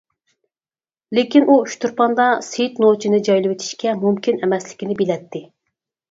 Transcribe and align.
لېكىن، 1.17 1.43
ئۇ 1.47 1.57
ئۇچتۇرپاندا 1.65 2.23
سېيىت 2.47 2.81
نوچىنى 2.83 3.19
جايلىۋېتىشكە 3.27 3.93
مۇمكىن 4.05 4.41
ئەمەسلىكىنى 4.47 4.97
بىلەتتى. 5.03 5.43